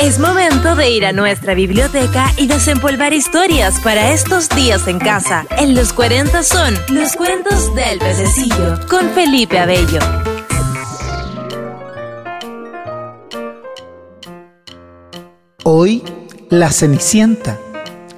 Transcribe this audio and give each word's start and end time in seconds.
Es 0.00 0.18
momento 0.18 0.76
de 0.76 0.90
ir 0.90 1.04
a 1.04 1.12
nuestra 1.12 1.52
biblioteca 1.52 2.32
y 2.38 2.46
desempolvar 2.46 3.12
historias 3.12 3.78
para 3.80 4.14
estos 4.14 4.48
días 4.48 4.88
en 4.88 4.98
casa. 4.98 5.44
En 5.58 5.74
los 5.74 5.92
40 5.92 6.42
son 6.42 6.74
los 6.88 7.12
cuentos 7.12 7.74
del 7.74 7.98
pececillo 7.98 8.80
con 8.88 9.10
Felipe 9.10 9.58
Abello. 9.58 9.98
Hoy, 15.64 16.02
La 16.48 16.72
Cenicienta, 16.72 17.58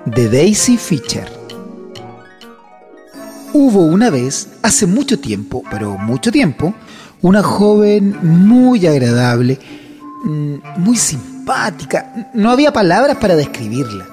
de 0.04 0.28
Daisy 0.28 0.76
Fisher. 0.76 1.28
Hubo 3.52 3.80
una 3.86 4.08
vez, 4.08 4.50
hace 4.62 4.86
mucho 4.86 5.18
tiempo, 5.18 5.64
pero 5.68 5.98
mucho 5.98 6.30
tiempo, 6.30 6.74
una 7.22 7.42
joven 7.42 8.16
muy 8.22 8.86
agradable, 8.86 9.58
mm, 10.24 10.54
muy 10.76 10.96
simpática, 10.96 11.31
no 12.34 12.50
había 12.50 12.72
palabras 12.72 13.16
para 13.16 13.36
describirla. 13.36 14.06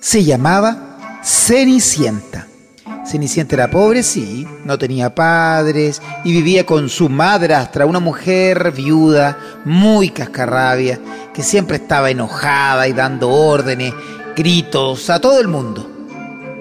Se 0.00 0.24
llamaba 0.24 1.20
Cenicienta. 1.22 2.46
Cenicienta 3.06 3.56
era 3.56 3.70
pobre, 3.70 4.02
sí, 4.02 4.46
no 4.64 4.78
tenía 4.78 5.14
padres 5.14 6.00
y 6.24 6.32
vivía 6.32 6.64
con 6.64 6.88
su 6.88 7.08
madrastra, 7.08 7.86
una 7.86 7.98
mujer 7.98 8.72
viuda, 8.72 9.36
muy 9.64 10.10
cascarrabia, 10.10 11.00
que 11.34 11.42
siempre 11.42 11.76
estaba 11.78 12.10
enojada 12.10 12.86
y 12.86 12.92
dando 12.92 13.30
órdenes, 13.30 13.92
gritos 14.36 15.10
a 15.10 15.20
todo 15.20 15.40
el 15.40 15.48
mundo. 15.48 15.90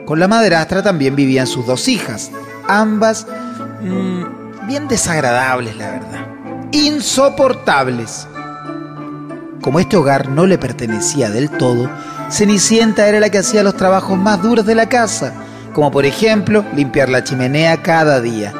Con 0.05 0.20
la 0.20 0.27
madrastra 0.27 0.81
también 0.81 1.16
vivían 1.16 1.45
sus 1.45 1.67
dos 1.67 1.88
hijas, 1.88 2.31
ambas 2.67 3.27
mmm, 3.81 4.67
bien 4.67 4.88
desagradables, 4.88 5.75
la 5.77 5.91
verdad, 5.91 6.27
insoportables. 6.72 8.27
Como 9.62 9.80
este 9.80 9.98
hogar 9.98 10.30
no 10.30 10.45
le 10.45 10.58
pertenecía 10.58 11.30
del 11.30 11.49
todo, 11.49 11.90
Cenicienta 12.31 13.08
era 13.08 13.20
la 13.20 13.30
que 13.30 13.39
hacía 13.39 13.64
los 13.64 13.75
trabajos 13.75 14.17
más 14.17 14.42
duros 14.42 14.66
de 14.66 14.75
la 14.75 14.88
casa, 14.88 15.33
como 15.73 15.92
por 15.92 16.06
ejemplo 16.06 16.64
limpiar 16.75 17.09
la 17.09 17.23
chimenea 17.23 17.81
cada 17.81 18.22
día, 18.22 18.53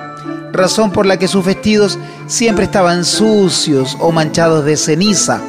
razón 0.52 0.92
por 0.92 1.06
la 1.06 1.18
que 1.18 1.28
sus 1.28 1.46
vestidos 1.46 1.98
siempre 2.28 2.66
estaban 2.66 3.06
sucios 3.06 3.96
o 4.00 4.12
manchados 4.12 4.66
de 4.66 4.76
ceniza, 4.76 5.42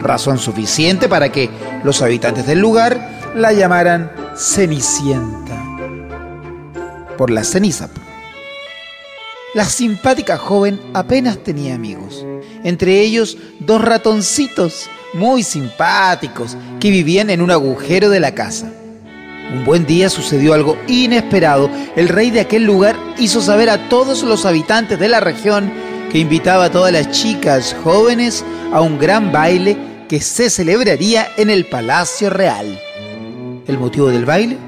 razón 0.00 0.38
suficiente 0.38 1.08
para 1.08 1.30
que 1.30 1.50
los 1.84 2.02
habitantes 2.02 2.46
del 2.46 2.58
lugar 2.58 3.32
la 3.36 3.52
llamaran 3.52 4.10
Cenicienta, 4.36 5.62
por 7.16 7.30
la 7.30 7.44
ceniza. 7.44 7.88
La 9.54 9.64
simpática 9.64 10.36
joven 10.36 10.80
apenas 10.92 11.38
tenía 11.38 11.74
amigos, 11.74 12.24
entre 12.64 13.00
ellos 13.00 13.38
dos 13.60 13.82
ratoncitos 13.82 14.88
muy 15.14 15.42
simpáticos 15.42 16.56
que 16.80 16.90
vivían 16.90 17.30
en 17.30 17.42
un 17.42 17.50
agujero 17.50 18.10
de 18.10 18.20
la 18.20 18.34
casa. 18.34 18.72
Un 19.52 19.64
buen 19.64 19.86
día 19.86 20.10
sucedió 20.10 20.52
algo 20.52 20.76
inesperado. 20.88 21.70
El 21.96 22.08
rey 22.08 22.30
de 22.30 22.40
aquel 22.40 22.64
lugar 22.64 22.96
hizo 23.18 23.40
saber 23.40 23.70
a 23.70 23.88
todos 23.88 24.22
los 24.22 24.44
habitantes 24.44 24.98
de 24.98 25.08
la 25.08 25.20
región 25.20 25.72
que 26.12 26.18
invitaba 26.18 26.64
a 26.64 26.70
todas 26.70 26.92
las 26.92 27.10
chicas 27.10 27.74
jóvenes 27.82 28.44
a 28.72 28.80
un 28.82 28.98
gran 28.98 29.32
baile 29.32 29.76
que 30.08 30.20
se 30.20 30.50
celebraría 30.50 31.28
en 31.36 31.50
el 31.50 31.66
Palacio 31.66 32.30
Real. 32.30 32.78
El 33.66 33.78
motivo 33.78 34.08
del 34.08 34.24
baile 34.24 34.58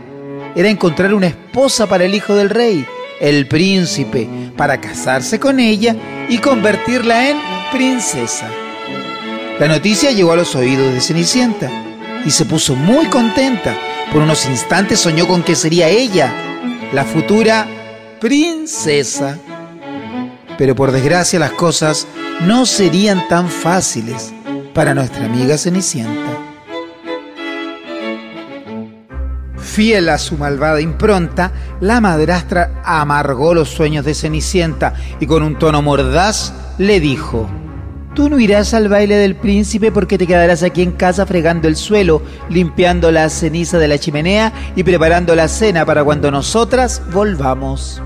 era 0.54 0.68
encontrar 0.68 1.14
una 1.14 1.28
esposa 1.28 1.86
para 1.86 2.04
el 2.04 2.14
hijo 2.14 2.34
del 2.34 2.50
rey, 2.50 2.86
el 3.20 3.46
príncipe, 3.48 4.28
para 4.56 4.80
casarse 4.80 5.38
con 5.38 5.60
ella 5.60 5.94
y 6.28 6.38
convertirla 6.38 7.30
en 7.30 7.38
princesa. 7.72 8.48
La 9.60 9.68
noticia 9.68 10.10
llegó 10.10 10.32
a 10.32 10.36
los 10.36 10.56
oídos 10.56 10.94
de 10.94 11.02
Cenicienta 11.02 11.70
y 12.24 12.30
se 12.30 12.46
puso 12.46 12.74
muy 12.74 13.08
contenta 13.08 13.76
por 14.10 14.22
unos 14.22 14.46
instantes 14.46 15.00
soñó 15.00 15.28
con 15.28 15.42
que 15.42 15.54
sería 15.54 15.86
ella, 15.86 16.32
la 16.94 17.04
futura 17.04 17.66
princesa. 18.18 19.36
Pero 20.56 20.74
por 20.74 20.92
desgracia 20.92 21.38
las 21.38 21.52
cosas 21.52 22.06
no 22.40 22.64
serían 22.64 23.28
tan 23.28 23.50
fáciles 23.50 24.32
para 24.72 24.94
nuestra 24.94 25.26
amiga 25.26 25.58
Cenicienta. 25.58 26.38
Fiel 29.58 30.08
a 30.08 30.16
su 30.16 30.38
malvada 30.38 30.80
impronta, 30.80 31.52
la 31.80 32.00
madrastra 32.00 32.80
amargó 32.82 33.52
los 33.52 33.68
sueños 33.68 34.06
de 34.06 34.14
Cenicienta 34.14 34.94
y 35.20 35.26
con 35.26 35.42
un 35.42 35.58
tono 35.58 35.82
mordaz 35.82 36.54
le 36.78 36.98
dijo, 36.98 37.46
Tú 38.14 38.28
no 38.28 38.40
irás 38.40 38.74
al 38.74 38.88
baile 38.88 39.16
del 39.16 39.36
príncipe 39.36 39.92
porque 39.92 40.18
te 40.18 40.26
quedarás 40.26 40.62
aquí 40.62 40.82
en 40.82 40.92
casa 40.92 41.26
fregando 41.26 41.68
el 41.68 41.76
suelo, 41.76 42.22
limpiando 42.48 43.12
la 43.12 43.28
ceniza 43.30 43.78
de 43.78 43.86
la 43.86 43.98
chimenea 43.98 44.52
y 44.74 44.82
preparando 44.82 45.34
la 45.36 45.46
cena 45.46 45.86
para 45.86 46.02
cuando 46.02 46.30
nosotras 46.30 47.02
volvamos. 47.12 48.02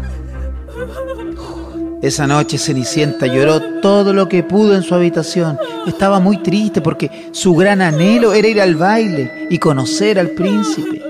Esa 2.03 2.27
noche 2.27 2.59
Cenicienta 2.59 3.27
lloró 3.27 3.81
todo 3.81 4.13
lo 4.13 4.29
que 4.29 4.43
pudo 4.43 4.77
en 4.77 4.83
su 4.83 4.95
habitación. 4.95 5.59
Estaba 5.87 6.21
muy 6.21 6.37
triste 6.43 6.83
porque 6.83 7.31
su 7.33 7.55
gran 7.55 7.81
anhelo 7.81 8.35
era 8.35 8.47
ir 8.47 8.61
al 8.61 8.77
baile 8.77 9.47
y 9.49 9.57
conocer 9.57 10.19
al 10.19 10.29
príncipe. 10.31 11.03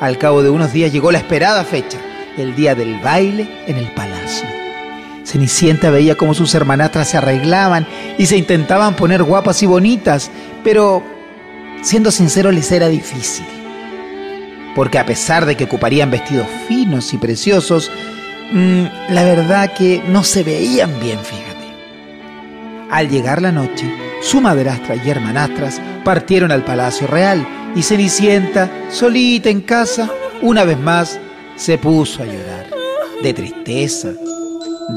Al 0.00 0.18
cabo 0.18 0.42
de 0.42 0.50
unos 0.50 0.70
días 0.70 0.92
llegó 0.92 1.10
la 1.10 1.18
esperada 1.18 1.64
fecha, 1.64 1.98
el 2.36 2.54
día 2.54 2.74
del 2.74 3.00
baile 3.00 3.48
en 3.66 3.76
el 3.76 3.90
palacio. 3.94 4.61
Cenicienta 5.32 5.88
veía 5.88 6.14
cómo 6.14 6.34
sus 6.34 6.54
hermanastras 6.54 7.08
se 7.08 7.16
arreglaban 7.16 7.86
y 8.18 8.26
se 8.26 8.36
intentaban 8.36 8.96
poner 8.96 9.22
guapas 9.22 9.62
y 9.62 9.66
bonitas, 9.66 10.30
pero 10.62 11.02
siendo 11.80 12.10
sincero 12.10 12.52
les 12.52 12.70
era 12.70 12.88
difícil. 12.88 13.46
Porque 14.74 14.98
a 14.98 15.06
pesar 15.06 15.46
de 15.46 15.56
que 15.56 15.64
ocuparían 15.64 16.10
vestidos 16.10 16.46
finos 16.68 17.14
y 17.14 17.16
preciosos, 17.16 17.90
mmm, 18.52 18.84
la 19.08 19.24
verdad 19.24 19.72
que 19.72 20.02
no 20.06 20.22
se 20.22 20.42
veían 20.42 21.00
bien, 21.00 21.18
fíjate. 21.20 21.52
Al 22.90 23.08
llegar 23.08 23.40
la 23.40 23.52
noche, 23.52 23.90
su 24.20 24.42
madrastra 24.42 24.96
y 24.96 25.08
hermanastras 25.08 25.80
partieron 26.04 26.52
al 26.52 26.62
Palacio 26.62 27.06
Real 27.06 27.48
y 27.74 27.82
Cenicienta, 27.82 28.70
solita 28.90 29.48
en 29.48 29.62
casa, 29.62 30.10
una 30.42 30.64
vez 30.64 30.78
más 30.78 31.18
se 31.56 31.78
puso 31.78 32.22
a 32.22 32.26
llorar, 32.26 32.66
de 33.22 33.32
tristeza, 33.32 34.10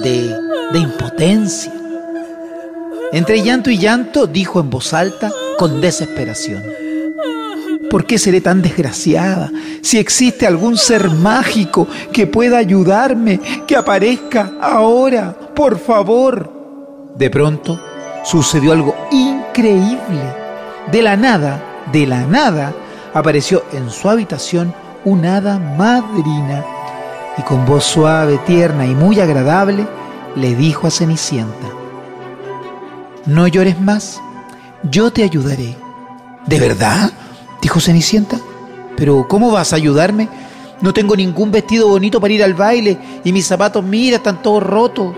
de, 0.01 0.35
impotencia. 0.73 1.71
Entre 3.11 3.41
llanto 3.41 3.69
y 3.69 3.77
llanto 3.77 4.27
dijo 4.27 4.59
en 4.59 4.69
voz 4.69 4.93
alta 4.93 5.31
con 5.57 5.79
desesperación. 5.79 6.63
¿Por 7.89 8.05
qué 8.05 8.17
seré 8.17 8.41
tan 8.41 8.61
desgraciada? 8.61 9.51
Si 9.81 9.97
existe 9.97 10.45
algún 10.47 10.77
ser 10.77 11.09
mágico 11.09 11.87
que 12.11 12.27
pueda 12.27 12.57
ayudarme, 12.57 13.39
que 13.67 13.75
aparezca 13.75 14.53
ahora, 14.59 15.33
por 15.55 15.79
favor. 15.79 16.51
De 17.15 17.29
pronto 17.29 17.79
sucedió 18.23 18.73
algo 18.73 18.95
increíble. 19.11 20.35
De 20.91 21.01
la 21.01 21.15
nada, 21.15 21.85
de 21.93 22.05
la 22.05 22.25
nada, 22.25 22.73
apareció 23.13 23.63
en 23.71 23.89
su 23.89 24.09
habitación 24.09 24.73
una 25.05 25.37
hada 25.37 25.59
madrina 25.59 26.65
y 27.37 27.41
con 27.43 27.65
voz 27.65 27.83
suave, 27.83 28.39
tierna 28.45 28.85
y 28.85 28.95
muy 28.95 29.19
agradable 29.19 29.87
le 30.35 30.55
dijo 30.55 30.87
a 30.87 30.91
Cenicienta, 30.91 31.67
No 33.25 33.47
llores 33.47 33.79
más, 33.79 34.21
yo 34.83 35.11
te 35.11 35.23
ayudaré. 35.23 35.75
¿De 36.45 36.59
verdad? 36.59 37.11
dijo 37.61 37.79
Cenicienta. 37.79 38.37
Pero 38.95 39.27
¿cómo 39.27 39.51
vas 39.51 39.73
a 39.73 39.77
ayudarme? 39.77 40.29
No 40.81 40.93
tengo 40.93 41.15
ningún 41.15 41.51
vestido 41.51 41.87
bonito 41.87 42.21
para 42.21 42.33
ir 42.33 42.43
al 42.43 42.53
baile 42.53 42.97
y 43.23 43.31
mis 43.31 43.47
zapatos, 43.47 43.83
mira, 43.83 44.17
están 44.17 44.41
todos 44.41 44.63
rotos. 44.63 45.15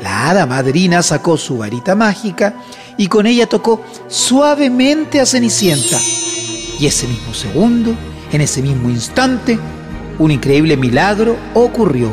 La 0.00 0.30
hada 0.30 0.46
madrina 0.46 1.02
sacó 1.02 1.36
su 1.36 1.58
varita 1.58 1.94
mágica 1.94 2.54
y 2.96 3.06
con 3.06 3.26
ella 3.26 3.48
tocó 3.48 3.80
suavemente 4.08 5.20
a 5.20 5.26
Cenicienta. 5.26 5.98
Y 6.78 6.86
ese 6.86 7.06
mismo 7.06 7.32
segundo, 7.34 7.94
en 8.32 8.40
ese 8.40 8.62
mismo 8.62 8.88
instante, 8.90 9.58
un 10.22 10.30
increíble 10.30 10.76
milagro 10.76 11.36
ocurrió. 11.52 12.12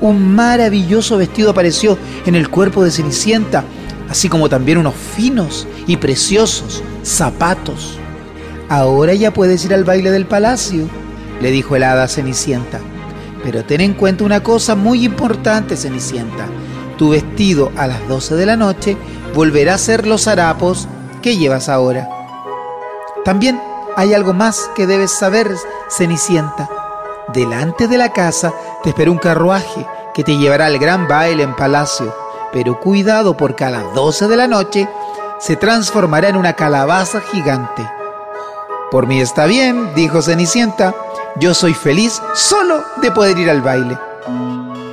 Un 0.00 0.34
maravilloso 0.34 1.18
vestido 1.18 1.50
apareció 1.50 1.98
en 2.24 2.34
el 2.34 2.48
cuerpo 2.48 2.82
de 2.82 2.90
Cenicienta, 2.90 3.64
así 4.08 4.30
como 4.30 4.48
también 4.48 4.78
unos 4.78 4.94
finos 4.94 5.68
y 5.86 5.98
preciosos 5.98 6.82
zapatos. 7.02 7.98
Ahora 8.70 9.12
ya 9.12 9.32
puedes 9.32 9.62
ir 9.66 9.74
al 9.74 9.84
baile 9.84 10.10
del 10.10 10.24
palacio, 10.24 10.88
le 11.42 11.50
dijo 11.50 11.76
el 11.76 11.82
hada 11.82 12.08
Cenicienta. 12.08 12.80
Pero 13.42 13.62
ten 13.62 13.82
en 13.82 13.92
cuenta 13.92 14.24
una 14.24 14.42
cosa 14.42 14.74
muy 14.74 15.04
importante, 15.04 15.76
Cenicienta. 15.76 16.46
Tu 16.96 17.10
vestido 17.10 17.72
a 17.76 17.86
las 17.86 18.08
12 18.08 18.36
de 18.36 18.46
la 18.46 18.56
noche 18.56 18.96
volverá 19.34 19.74
a 19.74 19.78
ser 19.78 20.06
los 20.06 20.28
harapos 20.28 20.88
que 21.20 21.36
llevas 21.36 21.68
ahora. 21.68 22.08
También 23.22 23.60
hay 23.96 24.14
algo 24.14 24.32
más 24.32 24.70
que 24.74 24.86
debes 24.86 25.10
saber, 25.10 25.50
Cenicienta. 25.90 26.83
Delante 27.34 27.88
de 27.88 27.98
la 27.98 28.12
casa 28.12 28.54
te 28.84 28.90
espera 28.90 29.10
un 29.10 29.18
carruaje 29.18 29.84
que 30.14 30.22
te 30.22 30.36
llevará 30.36 30.66
al 30.66 30.78
gran 30.78 31.08
baile 31.08 31.42
en 31.42 31.56
palacio. 31.56 32.14
Pero 32.52 32.78
cuidado 32.78 33.36
porque 33.36 33.64
a 33.64 33.70
las 33.70 33.92
12 33.92 34.28
de 34.28 34.36
la 34.36 34.46
noche 34.46 34.88
se 35.40 35.56
transformará 35.56 36.28
en 36.28 36.36
una 36.36 36.52
calabaza 36.52 37.20
gigante. 37.20 37.84
Por 38.92 39.08
mí 39.08 39.20
está 39.20 39.46
bien, 39.46 39.92
dijo 39.96 40.22
Cenicienta, 40.22 40.94
yo 41.40 41.54
soy 41.54 41.74
feliz 41.74 42.22
solo 42.34 42.84
de 43.02 43.10
poder 43.10 43.36
ir 43.36 43.50
al 43.50 43.62
baile. 43.62 43.98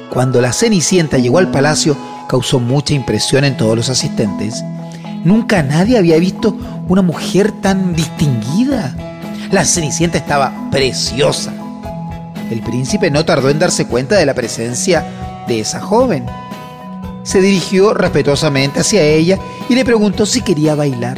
Cuando 0.10 0.42
la 0.42 0.52
Cenicienta 0.52 1.20
llegó 1.20 1.38
al 1.38 1.52
palacio, 1.52 1.96
causó 2.28 2.60
mucha 2.60 2.96
impresión 2.96 3.44
en 3.44 3.56
todos 3.56 3.76
los 3.76 3.90
asistentes. 3.90 4.64
Nunca 5.24 5.62
nadie 5.62 5.96
había 5.96 6.18
visto 6.18 6.56
una 6.88 7.04
mujer 7.04 7.52
tan 7.62 7.94
distinguida. 7.94 8.96
La 9.52 9.64
Cenicienta 9.64 10.18
estaba 10.18 10.52
preciosa. 10.72 11.54
El 12.52 12.62
príncipe 12.62 13.10
no 13.10 13.24
tardó 13.24 13.50
en 13.50 13.60
darse 13.60 13.88
cuenta 13.88 14.18
de 14.18 14.26
la 14.26 14.34
presencia 14.34 15.06
de 15.48 15.62
esa 15.62 15.80
joven. 15.80 16.26
Se 17.24 17.40
dirigió 17.40 17.94
respetuosamente 17.94 18.82
hacia 18.82 19.04
ella 19.04 19.40
y 19.70 19.76
le 19.76 19.86
preguntó 19.86 20.26
si 20.26 20.42
quería 20.42 20.76
bailar. 20.76 21.18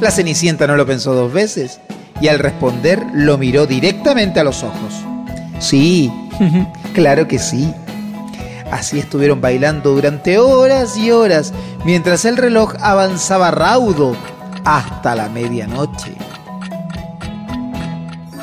La 0.00 0.10
Cenicienta 0.10 0.66
no 0.66 0.74
lo 0.74 0.84
pensó 0.84 1.14
dos 1.14 1.32
veces 1.32 1.80
y 2.20 2.26
al 2.26 2.40
responder 2.40 3.06
lo 3.12 3.38
miró 3.38 3.68
directamente 3.68 4.40
a 4.40 4.44
los 4.44 4.64
ojos. 4.64 4.94
Sí, 5.60 6.12
claro 6.92 7.28
que 7.28 7.38
sí. 7.38 7.72
Así 8.72 8.98
estuvieron 8.98 9.40
bailando 9.40 9.90
durante 9.90 10.38
horas 10.38 10.96
y 10.96 11.12
horas 11.12 11.52
mientras 11.84 12.24
el 12.24 12.36
reloj 12.36 12.74
avanzaba 12.80 13.52
raudo 13.52 14.16
hasta 14.64 15.14
la 15.14 15.28
medianoche. 15.28 16.16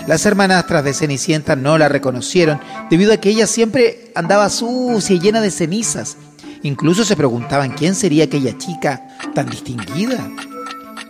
Las 0.09 0.25
hermanastras 0.25 0.83
de 0.83 0.95
Cenicienta 0.95 1.55
no 1.55 1.77
la 1.77 1.87
reconocieron 1.87 2.59
debido 2.89 3.13
a 3.13 3.17
que 3.17 3.29
ella 3.29 3.45
siempre 3.45 4.11
andaba 4.15 4.49
sucia 4.49 5.15
y 5.15 5.19
llena 5.19 5.39
de 5.39 5.51
cenizas. 5.51 6.17
Incluso 6.63 7.05
se 7.05 7.15
preguntaban 7.15 7.73
quién 7.73 7.93
sería 7.93 8.23
aquella 8.23 8.57
chica 8.57 9.07
tan 9.35 9.47
distinguida. 9.51 10.27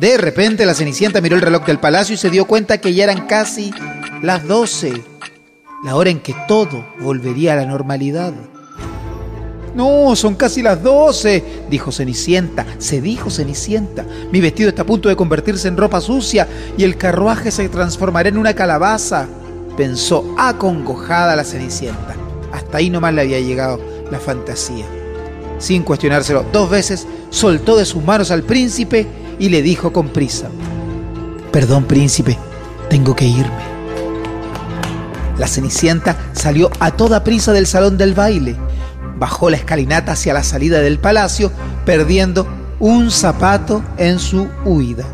De 0.02 0.18
repente 0.18 0.66
la 0.66 0.74
Cenicienta 0.74 1.22
miró 1.22 1.38
el 1.38 1.42
reloj 1.42 1.66
del 1.66 1.80
palacio 1.80 2.16
y 2.16 2.18
se 2.18 2.30
dio 2.30 2.44
cuenta 2.44 2.80
que 2.80 2.94
ya 2.94 3.06
eran 3.06 3.26
casi 3.26 3.72
las 4.22 4.46
doce, 4.46 5.02
la 5.82 5.96
hora 5.96 6.10
en 6.10 6.20
que 6.20 6.36
todo 6.50 6.86
volvería 7.00 7.54
a 7.54 7.56
la 7.56 7.66
normalidad. 7.66 8.34
No, 9.76 10.16
son 10.16 10.36
casi 10.36 10.62
las 10.62 10.82
doce, 10.82 11.44
dijo 11.70 11.92
Cenicienta. 11.92 12.66
Se 12.78 13.02
dijo 13.02 13.30
Cenicienta. 13.30 14.06
Mi 14.32 14.42
vestido 14.42 14.70
está 14.70 14.82
a 14.82 14.86
punto 14.86 15.10
de 15.10 15.16
convertirse 15.16 15.68
en 15.68 15.78
ropa 15.78 16.02
sucia 16.02 16.48
y 16.78 16.84
el 16.84 16.98
carruaje 16.98 17.52
se 17.52 17.70
transformará 17.70 18.30
en 18.30 18.38
una 18.38 18.54
calabaza. 18.54 19.28
Pensó 19.78 20.36
acongojada 20.38 21.36
la 21.36 21.44
Cenicienta. 21.44 22.16
Hasta 22.52 22.78
ahí 22.80 22.90
nomás 22.90 23.14
le 23.14 23.22
había 23.22 23.40
llegado 23.40 23.80
la 24.12 24.20
fantasía. 24.20 24.86
Sin 25.60 25.84
cuestionárselo 25.84 26.46
dos 26.52 26.70
veces, 26.70 27.06
soltó 27.30 27.78
de 27.78 27.86
sus 27.86 28.04
manos 28.04 28.32
al 28.32 28.44
príncipe 28.44 29.06
y 29.40 29.50
le 29.50 29.62
dijo 29.62 29.94
con 29.94 30.10
prisa, 30.10 30.50
Perdón 31.52 31.86
príncipe, 31.86 32.38
tengo 32.90 33.16
que 33.16 33.26
irme. 33.26 33.70
La 35.38 35.48
Cenicienta 35.48 36.18
salió 36.34 36.70
a 36.80 36.92
toda 36.92 37.24
prisa 37.24 37.54
del 37.54 37.66
salón 37.66 37.98
del 37.98 38.14
baile, 38.14 38.56
bajó 39.20 39.50
la 39.50 39.58
escalinata 39.58 40.14
hacia 40.14 40.34
la 40.34 40.44
salida 40.44 40.80
del 40.80 41.00
palacio, 41.00 41.52
perdiendo 41.86 42.48
un 42.80 43.12
zapato 43.12 43.84
en 43.98 44.20
su 44.20 44.48
huida. 44.66 45.06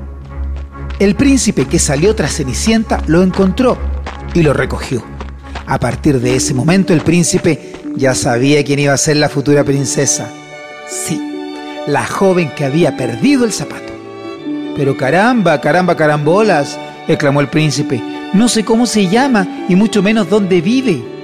El 1.00 1.16
príncipe 1.16 1.66
que 1.66 1.80
salió 1.80 2.16
tras 2.16 2.36
Cenicienta 2.36 3.02
lo 3.08 3.24
encontró 3.24 3.78
y 4.34 4.44
lo 4.44 4.54
recogió. 4.54 5.04
A 5.66 5.80
partir 5.80 6.22
de 6.22 6.36
ese 6.36 6.54
momento 6.54 6.94
el 6.94 7.02
príncipe 7.02 7.74
ya 7.96 8.14
sabía 8.14 8.64
quién 8.64 8.80
iba 8.80 8.94
a 8.94 8.98
ser 8.98 9.18
la 9.18 9.30
futura 9.30 9.64
princesa. 9.64 10.30
Sí, 10.88 11.20
la 11.88 12.06
joven 12.06 12.52
que 12.56 12.66
había 12.66 12.96
perdido 12.96 13.46
el 13.46 13.52
zapato. 13.52 13.94
Pero 14.76 14.96
caramba, 14.96 15.60
caramba, 15.60 15.96
carambolas, 15.96 16.78
exclamó 17.08 17.42
el 17.42 17.48
príncipe. 17.48 18.02
No 18.34 18.48
sé 18.48 18.64
cómo 18.64 18.86
se 18.86 19.08
llama 19.08 19.66
y 19.68 19.76
mucho 19.76 20.04
menos 20.04 20.30
dónde 20.30 20.62
vive. 20.62 21.15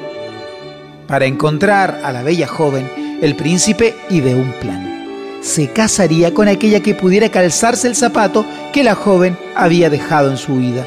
Para 1.11 1.25
encontrar 1.25 1.99
a 2.05 2.13
la 2.13 2.23
bella 2.23 2.47
joven, 2.47 3.19
el 3.21 3.35
príncipe 3.35 3.93
ideó 4.09 4.37
un 4.37 4.53
plan. 4.53 5.39
Se 5.41 5.67
casaría 5.67 6.33
con 6.33 6.47
aquella 6.47 6.79
que 6.79 6.95
pudiera 6.95 7.27
calzarse 7.27 7.89
el 7.89 7.97
zapato 7.97 8.45
que 8.71 8.85
la 8.85 8.95
joven 8.95 9.37
había 9.53 9.89
dejado 9.89 10.31
en 10.31 10.37
su 10.37 10.53
huida. 10.53 10.85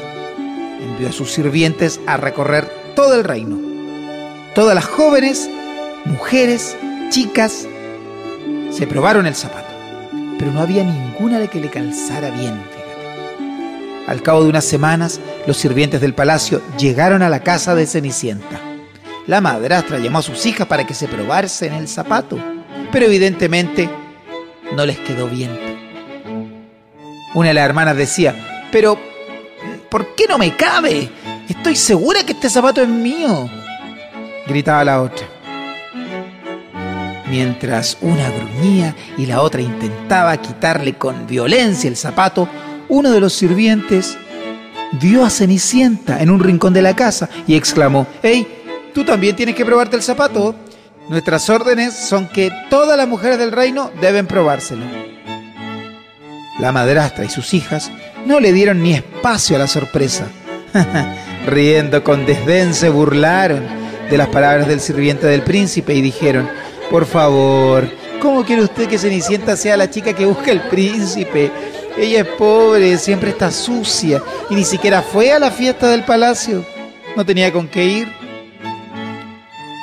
Envió 0.81 1.09
a 1.09 1.11
sus 1.11 1.31
sirvientes 1.31 1.99
a 2.07 2.17
recorrer 2.17 2.67
todo 2.95 3.13
el 3.13 3.23
reino. 3.23 3.59
Todas 4.55 4.73
las 4.73 4.85
jóvenes, 4.85 5.47
mujeres, 6.05 6.75
chicas, 7.09 7.67
se 8.71 8.87
probaron 8.87 9.27
el 9.27 9.35
zapato 9.35 9.75
pero 10.39 10.51
no 10.51 10.61
había 10.61 10.83
ninguna 10.83 11.39
de 11.39 11.47
que 11.49 11.59
le 11.59 11.69
calzara 11.69 12.31
bien. 12.31 12.59
Al 14.07 14.21
cabo 14.21 14.43
de 14.43 14.49
unas 14.49 14.65
semanas, 14.65 15.19
los 15.47 15.57
sirvientes 15.57 16.01
del 16.01 16.13
palacio 16.13 16.61
llegaron 16.77 17.21
a 17.21 17.29
la 17.29 17.41
casa 17.41 17.75
de 17.75 17.87
Cenicienta. 17.87 18.64
La 19.27 19.41
madrastra 19.41 19.97
llamó 19.97 20.19
a 20.19 20.21
sus 20.21 20.45
hijas 20.45 20.67
para 20.67 20.85
que 20.85 20.93
se 20.93 21.07
probarse 21.07 21.65
en 21.65 21.73
el 21.73 21.87
zapato, 21.87 22.37
pero 22.91 23.07
evidentemente 23.07 23.89
no 24.75 24.85
les 24.85 24.99
quedó 24.99 25.27
bien. 25.27 25.51
Una 27.33 27.49
de 27.49 27.53
las 27.55 27.65
hermanas 27.65 27.97
decía, 27.97 28.35
pero 28.71 28.99
¿por 29.89 30.13
qué 30.15 30.27
no 30.27 30.37
me 30.37 30.55
cabe? 30.55 31.09
Estoy 31.49 31.75
segura 31.75 32.23
que 32.23 32.33
este 32.33 32.49
zapato 32.49 32.81
es 32.81 32.87
mío. 32.87 33.49
Gritaba 34.47 34.83
la 34.83 35.01
otra. 35.01 35.27
Mientras 37.27 37.97
una 38.01 38.29
gruñía 38.29 38.95
y 39.17 39.25
la 39.25 39.41
otra 39.41 39.59
intentaba 39.59 40.37
quitarle 40.37 40.93
con 40.93 41.25
violencia 41.25 41.87
el 41.87 41.97
zapato, 41.97 42.47
uno 42.87 43.09
de 43.11 43.19
los 43.19 43.33
sirvientes 43.33 44.17
vio 44.93 45.25
a 45.25 45.31
Cenicienta 45.31 46.21
en 46.21 46.29
un 46.29 46.39
rincón 46.39 46.73
de 46.73 46.83
la 46.83 46.95
casa 46.95 47.27
y 47.47 47.55
exclamó, 47.55 48.05
¡Hey, 48.21 48.54
tú 48.95 49.03
también 49.03 49.35
tienes 49.35 49.55
que 49.55 49.65
probarte 49.65 49.97
el 49.97 50.01
zapato! 50.01 50.55
Nuestras 51.09 51.49
órdenes 51.49 51.93
son 51.93 52.29
que 52.29 52.49
todas 52.69 52.97
las 52.97 53.07
mujeres 53.07 53.37
del 53.37 53.51
reino 53.51 53.91
deben 54.01 54.25
probárselo. 54.25 54.85
La 56.59 56.71
madrastra 56.71 57.25
y 57.25 57.29
sus 57.29 57.53
hijas 57.53 57.91
no 58.25 58.39
le 58.39 58.53
dieron 58.53 58.81
ni 58.81 58.93
espacio 58.93 59.57
a 59.57 59.59
la 59.59 59.67
sorpresa. 59.67 60.27
Riendo 61.45 62.03
con 62.03 62.25
desdén 62.25 62.73
se 62.73 62.89
burlaron 62.89 63.63
de 64.09 64.17
las 64.17 64.29
palabras 64.29 64.67
del 64.67 64.79
sirviente 64.79 65.27
del 65.27 65.43
príncipe 65.43 65.93
y 65.93 66.01
dijeron, 66.01 66.49
por 66.89 67.05
favor, 67.05 67.87
¿cómo 68.21 68.45
quiere 68.45 68.63
usted 68.63 68.87
que 68.87 68.97
Cenicienta 68.97 69.57
sea 69.57 69.75
la 69.75 69.89
chica 69.89 70.13
que 70.13 70.25
busca 70.25 70.51
el 70.51 70.61
príncipe? 70.61 71.51
Ella 71.97 72.21
es 72.21 72.27
pobre, 72.27 72.97
siempre 72.97 73.31
está 73.31 73.51
sucia 73.51 74.23
y 74.49 74.55
ni 74.55 74.63
siquiera 74.63 75.01
fue 75.01 75.33
a 75.33 75.39
la 75.39 75.51
fiesta 75.51 75.89
del 75.89 76.05
palacio. 76.05 76.65
No 77.17 77.25
tenía 77.25 77.51
con 77.51 77.67
qué 77.67 77.85
ir. 77.85 78.24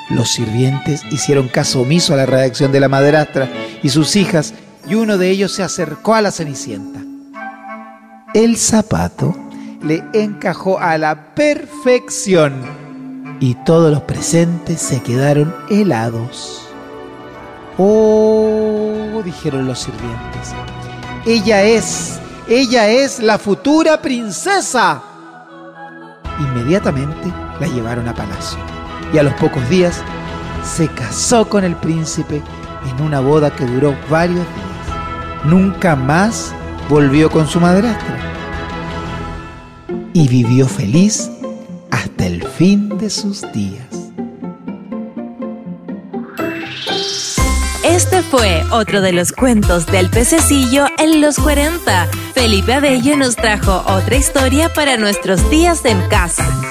Los 0.09 0.29
sirvientes 0.31 1.01
hicieron 1.11 1.47
caso 1.47 1.81
omiso 1.81 2.13
a 2.13 2.17
la 2.17 2.25
reacción 2.25 2.71
de 2.71 2.79
la 2.79 2.89
madrastra 2.89 3.49
y 3.81 3.89
sus 3.89 4.15
hijas, 4.15 4.53
y 4.87 4.95
uno 4.95 5.17
de 5.17 5.29
ellos 5.29 5.53
se 5.53 5.63
acercó 5.63 6.13
a 6.13 6.21
la 6.21 6.31
Cenicienta. 6.31 6.99
El 8.33 8.57
zapato 8.57 9.35
le 9.81 10.03
encajó 10.13 10.79
a 10.79 10.97
la 10.97 11.33
perfección 11.35 12.53
y 13.39 13.55
todos 13.65 13.91
los 13.91 14.01
presentes 14.01 14.81
se 14.81 15.01
quedaron 15.01 15.55
helados. 15.69 16.67
Oh, 17.77 19.21
dijeron 19.23 19.65
los 19.65 19.79
sirvientes, 19.79 20.53
ella 21.25 21.63
es, 21.63 22.19
ella 22.47 22.89
es 22.89 23.19
la 23.19 23.37
futura 23.37 24.01
princesa. 24.01 25.01
Inmediatamente 26.39 27.31
la 27.59 27.67
llevaron 27.67 28.07
a 28.07 28.13
palacio 28.13 28.72
y 29.13 29.19
a 29.19 29.23
los 29.23 29.33
pocos 29.35 29.67
días 29.69 30.01
se 30.63 30.87
casó 30.87 31.47
con 31.47 31.63
el 31.63 31.75
príncipe 31.75 32.41
en 32.89 33.05
una 33.05 33.19
boda 33.19 33.55
que 33.55 33.65
duró 33.65 33.95
varios 34.09 34.45
días. 34.45 35.45
Nunca 35.45 35.95
más 35.95 36.53
volvió 36.89 37.29
con 37.29 37.47
su 37.47 37.59
madrastra 37.59 38.17
y 40.13 40.27
vivió 40.27 40.67
feliz 40.67 41.29
hasta 41.91 42.25
el 42.25 42.43
fin 42.43 42.97
de 42.97 43.09
sus 43.09 43.41
días. 43.53 43.85
Este 47.83 48.21
fue 48.21 48.63
otro 48.71 49.01
de 49.01 49.11
los 49.11 49.31
cuentos 49.31 49.85
del 49.85 50.09
pececillo 50.09 50.85
en 50.97 51.21
los 51.21 51.37
40. 51.37 52.07
Felipe 52.33 52.73
Abello 52.73 53.15
nos 53.17 53.35
trajo 53.35 53.83
otra 53.87 54.15
historia 54.15 54.73
para 54.73 54.97
nuestros 54.97 55.49
días 55.49 55.85
en 55.85 56.01
casa. 56.09 56.62